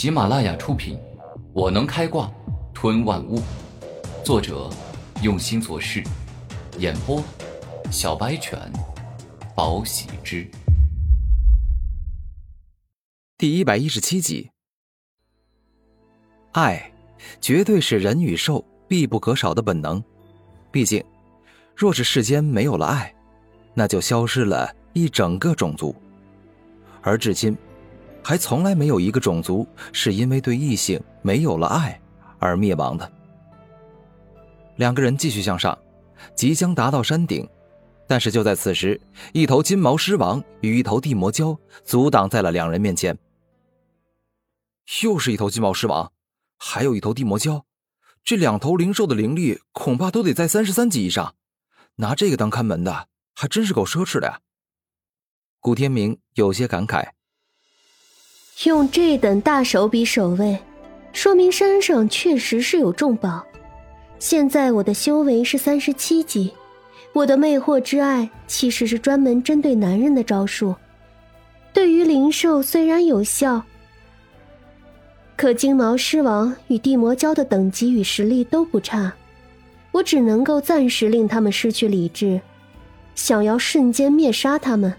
[0.00, 0.96] 喜马拉雅出品，
[1.52, 2.32] 《我能开挂
[2.72, 3.38] 吞万物》，
[4.24, 4.70] 作者
[5.22, 6.02] 用心做事，
[6.78, 7.22] 演播
[7.90, 8.58] 小白犬，
[9.54, 10.50] 宝喜之，
[13.36, 14.50] 第一百一十七集。
[16.52, 16.90] 爱，
[17.38, 20.02] 绝对是人与兽必不可少的本能。
[20.70, 21.04] 毕竟，
[21.76, 23.14] 若是世间没有了爱，
[23.74, 25.94] 那就消失了一整个种族。
[27.02, 27.54] 而至今，
[28.22, 32.00] 还从来没有一个种族是因为对异性没有了爱
[32.38, 33.10] 而灭亡的。
[34.76, 35.76] 两个人继续向上，
[36.34, 37.48] 即将达到山顶，
[38.06, 39.00] 但是就在此时，
[39.32, 43.16] 一头金毛狮王与一头地魔蛟阻挡在了两人面前。
[45.02, 46.12] 又是一头金毛狮王，
[46.58, 47.62] 还有一头地魔蛟，
[48.24, 51.34] 这两头灵兽的灵力恐怕都得在三十三级以上，
[51.96, 54.40] 拿这个当看门的，还真是够奢侈的呀。
[55.60, 57.10] 古天明有些感慨。
[58.64, 60.58] 用这等大手笔守卫，
[61.14, 63.42] 说明山上确实是有重宝。
[64.18, 66.52] 现在我的修为是三十七级，
[67.14, 70.74] 我的魅惑之爱其实是专门针对男人的招数，
[71.72, 73.62] 对于灵兽虽然有效，
[75.36, 79.10] 可金毛狮王与地魔蛟的等级与实力都不差，
[79.90, 82.38] 我只能够暂时令他们失去理智，
[83.14, 84.92] 想要瞬间灭杀他们，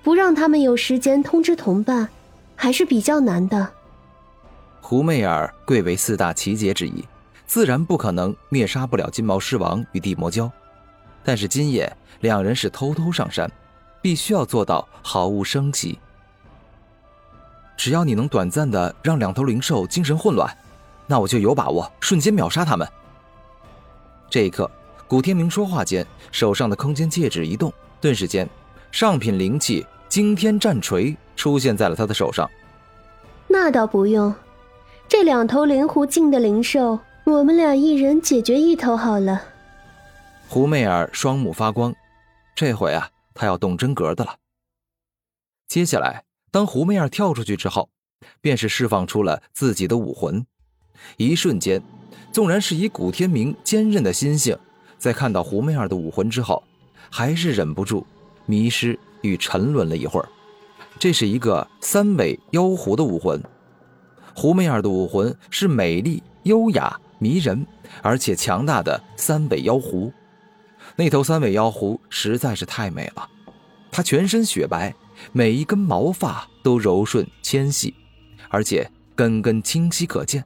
[0.00, 2.08] 不让他们有时间通知同伴。
[2.62, 3.66] 还是比较难的。
[4.82, 7.02] 胡媚儿贵为四大奇杰之一，
[7.46, 10.50] 自然不可能灭杀不了金毛狮王与地魔蛟。
[11.24, 13.50] 但是今夜两人是偷偷上山，
[14.02, 15.98] 必须要做到毫无声息。
[17.78, 20.54] 只要你能短暂的让两头灵兽精神混乱，
[21.06, 22.86] 那我就有把握瞬间秒杀他们。
[24.28, 24.70] 这一刻，
[25.08, 28.46] 古天明说话间，手上的空间戒指一动，顿时间，
[28.92, 31.16] 上品灵气惊天战锤。
[31.40, 32.50] 出现在了他的手上。
[33.48, 34.34] 那倒不用，
[35.08, 39.40] 这两头灵狐境的灵兽，我们俩一人解决一头好了。
[40.50, 41.94] 胡媚儿双目发光，
[42.54, 44.36] 这回啊，她要动真格的了。
[45.66, 47.88] 接下来，当胡媚儿跳出去之后，
[48.42, 50.44] 便是释放出了自己的武魂。
[51.16, 51.82] 一瞬间，
[52.30, 54.58] 纵然是以古天明坚韧的心性，
[54.98, 56.62] 在看到胡媚儿的武魂之后，
[57.08, 58.06] 还是忍不住
[58.44, 60.28] 迷失与沉沦了一会儿。
[60.98, 63.42] 这是一个三尾妖狐的武魂，
[64.34, 67.66] 胡媚儿的武魂是美丽、优雅、迷人，
[68.02, 70.12] 而且强大的三尾妖狐。
[70.96, 73.28] 那头三尾妖狐实在是太美了，
[73.90, 74.94] 它全身雪白，
[75.32, 77.94] 每一根毛发都柔顺纤细，
[78.48, 80.44] 而且根根清晰可见，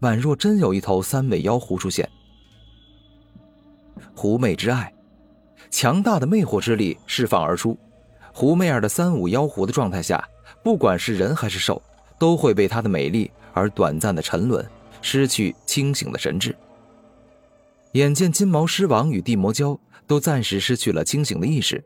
[0.00, 2.08] 宛若真有一头三尾妖狐出现。
[4.14, 4.92] 狐媚之爱，
[5.70, 7.78] 强大的魅惑之力释放而出。
[8.32, 10.26] 胡媚儿的三五妖狐的状态下，
[10.62, 11.80] 不管是人还是兽，
[12.18, 14.66] 都会被她的美丽而短暂的沉沦，
[15.00, 16.56] 失去清醒的神智。
[17.92, 21.84] 眼见金毛狮王与地魔蛟都暂时失去了清醒的意识，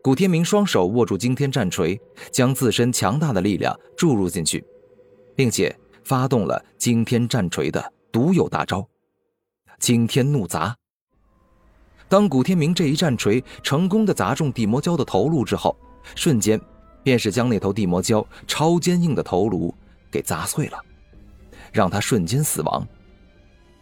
[0.00, 4.64] 古天明双手握住惊天战锤，将自身强大的力量注入进去，
[5.34, 8.86] 并且发动了惊天战锤的独有大招——
[9.80, 10.76] 惊天怒砸。
[12.08, 15.76] 当古天明这一战锤成功的砸中地魔蛟的头颅之后，
[16.14, 16.60] 瞬间，
[17.02, 19.74] 便是将那头地魔蛟超坚硬的头颅
[20.10, 20.78] 给砸碎了，
[21.72, 22.86] 让他瞬间死亡。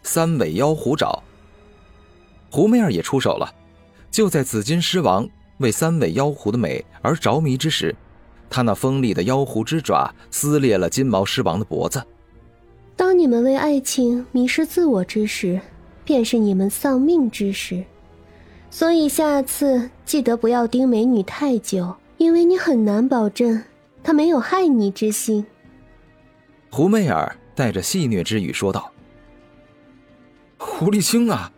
[0.03, 1.21] 三尾妖狐爪，
[2.49, 3.53] 胡媚儿也出手了。
[4.09, 7.93] 就在紫金狮王为三尾妖狐的美而着迷之时，
[8.49, 12.01] 他那锋利的妖狐之爪撕裂了金毛狮王的脖子。
[12.95, 15.59] 当你们为爱情迷失自我之时，
[16.05, 17.83] 便是你们丧命之时。
[18.71, 21.93] 所以下次记得不要盯美女太久。
[22.17, 23.63] 因为你很难保证
[24.03, 25.45] 他没有害你之心。
[26.69, 28.91] 胡媚儿带着戏谑之语说道
[30.57, 31.51] ：“狐狸精啊，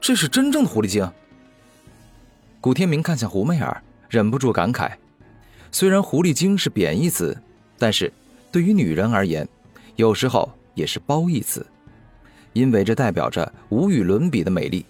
[0.00, 1.10] 这是真正的狐狸精。”
[2.60, 4.90] 古天明看向胡媚儿，忍不住感慨：
[5.70, 7.36] 虽然“狐狸精”是贬义词，
[7.78, 8.12] 但是
[8.50, 9.46] 对于女人而言，
[9.96, 11.64] 有时候也是褒义词，
[12.52, 14.84] 因为这代表着无与伦比的美丽。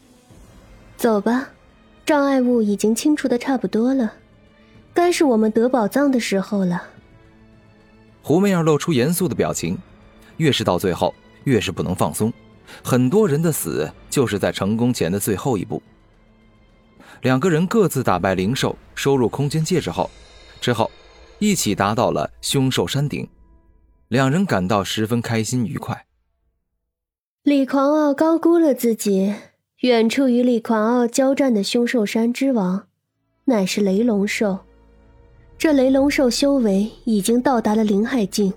[0.96, 1.48] 走吧，
[2.06, 4.12] 障碍物已经清除的差不多了。
[4.96, 6.82] 该是我们得宝藏的时候了。
[8.22, 9.76] 胡媚儿露出严肃的表情，
[10.38, 11.14] 越是到最后，
[11.44, 12.32] 越是不能放松。
[12.82, 15.82] 很多人的死，就是在成功前的最后一步。
[17.20, 20.10] 两个人各自打败灵兽，收入空间戒指后，
[20.62, 20.90] 之后
[21.40, 23.28] 一起达到了凶兽山顶，
[24.08, 26.06] 两人感到十分开心愉快。
[27.42, 29.34] 李狂傲高估了自己，
[29.81, 32.87] 远处与李狂傲交战的凶兽山之王，
[33.44, 34.65] 乃是雷龙兽。
[35.58, 38.52] 这雷龙兽修为已经到达了灵海境，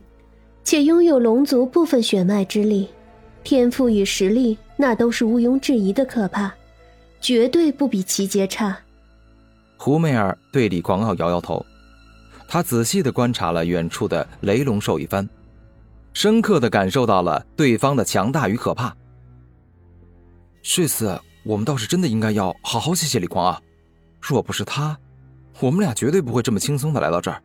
[0.63, 2.89] 且拥有龙族部分血脉之力，
[3.43, 6.53] 天赋与实力那都是毋庸置疑的可怕，
[7.21, 8.77] 绝对不比齐杰差。
[9.77, 11.65] 胡媚儿对李狂傲摇摇头，
[12.49, 15.27] 他仔细的观察了远处的雷龙兽一番，
[16.11, 18.93] 深刻的感受到了对方的强大与可怕。
[20.61, 23.61] 这次我们倒是真的应该要好好谢谢李狂傲，
[24.19, 24.99] 若不是他，
[25.59, 27.41] 我们俩绝对不会这么轻松的来到这儿。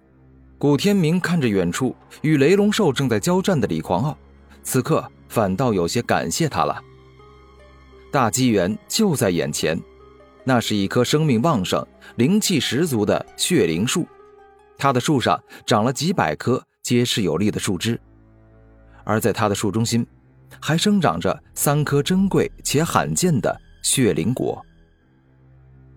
[0.59, 4.17] 古天明看着远处与雷龙兽正在交战的李狂傲，
[4.63, 6.81] 此刻反倒有些感谢他了。
[8.13, 9.79] 大机缘就在眼前，
[10.45, 11.85] 那是一棵生命旺盛、
[12.17, 14.07] 灵气十足的血灵树，
[14.79, 18.01] 它的树上长了几百棵结实有力的树枝，
[19.03, 20.07] 而在它的树中心。
[20.61, 24.65] 还生长着三颗珍贵且罕见的血灵果。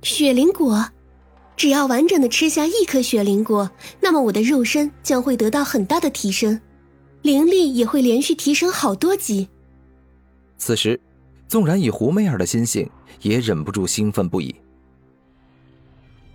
[0.01, 0.83] 血灵果，
[1.57, 3.69] 只要完整的吃下一颗雪灵果，
[3.99, 6.61] 那么我的肉身将会得到很大的提升，
[7.23, 9.49] 灵力也会连续提升好多级。
[10.57, 10.99] 此时，
[11.47, 12.87] 纵然以胡媚儿的心性，
[13.21, 14.55] 也忍不住兴奋不已。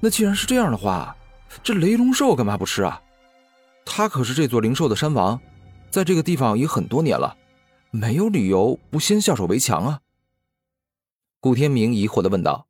[0.01, 1.17] 那既然是这样的话，
[1.63, 3.01] 这雷龙兽干嘛不吃啊？
[3.85, 5.41] 他可是这座灵兽的山王，
[5.89, 7.37] 在这个地方也很多年了。
[7.93, 10.01] 没有理由不先下手为强啊！
[11.41, 12.67] 顾天明疑惑的问道：“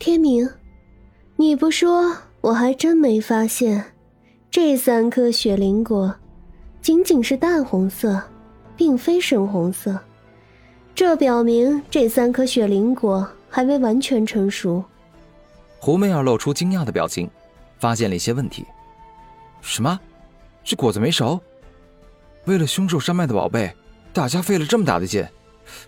[0.00, 0.50] 天明，
[1.36, 3.84] 你不说，我还真没发现，
[4.50, 6.14] 这三颗雪灵果
[6.80, 8.22] 仅仅是淡红色，
[8.76, 9.98] 并非深红色。
[10.94, 14.82] 这表明这三颗雪灵果还未完全成熟。”
[15.80, 17.28] 胡媚儿露出惊讶的表情，
[17.80, 18.64] 发现了一些问题
[19.60, 19.98] ：“什么？
[20.62, 21.40] 这果子没熟？
[22.44, 23.74] 为了凶兽山脉的宝贝？”
[24.14, 25.26] 大家费了这么大的劲，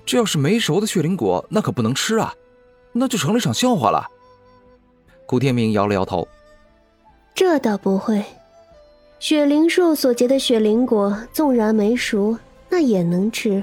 [0.04, 2.34] 这要是没熟的血灵果，那可不能吃啊，
[2.90, 4.04] 那就成了一场笑话了。
[5.26, 6.26] 古天明摇了摇头
[7.34, 8.24] ：“这倒不会，
[9.18, 12.38] 雪灵树所结的雪灵果，纵然没熟，
[12.70, 13.62] 那也能吃，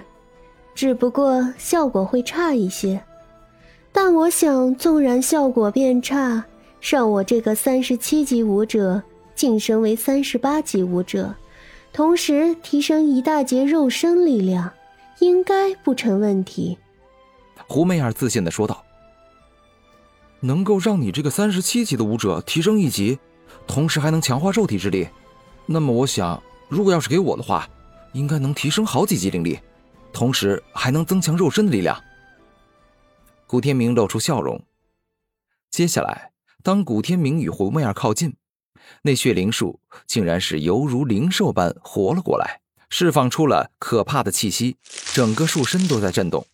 [0.76, 3.02] 只不过效果会差一些。
[3.94, 6.44] 但我想，纵然效果变差，
[6.82, 9.02] 让我这个三十七级武者
[9.34, 11.34] 晋升为三十八级武者。”
[11.94, 14.72] 同时提升一大截肉身力量，
[15.20, 16.76] 应该不成问题。
[17.68, 18.84] 胡媚儿自信的说道
[20.44, 23.18] ：“能够让你这个三十七级的武者提升一级，
[23.66, 25.08] 同时还能强化肉体之力，
[25.66, 27.68] 那么我想，如果要是给我的话，
[28.12, 29.58] 应该能提升好几级灵力，
[30.12, 31.98] 同时还能增强肉身的力量。”
[33.48, 34.62] 古天明露出笑容。
[35.72, 36.32] 接下来，
[36.62, 38.36] 当古天明与胡媚儿靠近。
[39.04, 42.60] 那血灵树竟然是犹如灵兽般活了过来，
[42.90, 44.76] 释放出了可怕的气息，
[45.14, 46.46] 整个树身都在震动。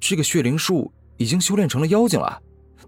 [0.00, 2.40] 这个血灵树已经修炼成了妖精了，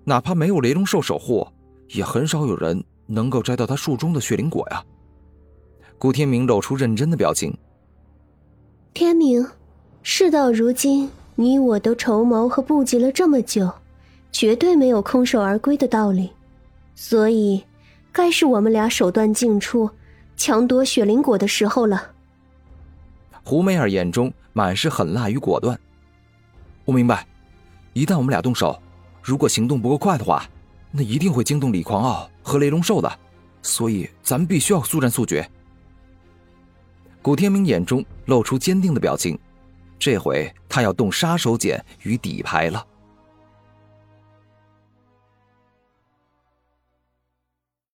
[0.04, 1.46] 哪怕没有雷龙兽守护，
[1.88, 4.82] 也很少有人能够摘到他树中的血灵果呀。
[5.98, 7.54] 古天明露出认真的表情。
[8.94, 9.46] 天明，
[10.02, 13.70] 事到如今，你我都筹谋和布局了这么久，
[14.32, 16.30] 绝对没有空手而归的道理，
[16.94, 17.62] 所以。
[18.14, 19.90] 该是我们俩手段尽出，
[20.36, 22.10] 抢夺雪灵果的时候了。
[23.42, 25.78] 胡梅儿眼中满是狠辣与果断。
[26.84, 27.26] 我明白，
[27.92, 28.80] 一旦我们俩动手，
[29.22, 30.48] 如果行动不够快的话，
[30.90, 33.18] 那一定会惊动李狂傲和雷龙兽的，
[33.62, 35.48] 所以咱们必须要速战速决。
[37.20, 39.38] 古天明眼中露出坚定的表情，
[39.98, 42.84] 这回他要动杀手锏与底牌了。